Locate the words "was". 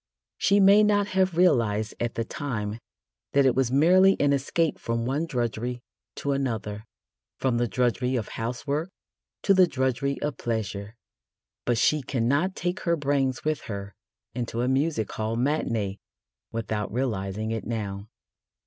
3.53-3.69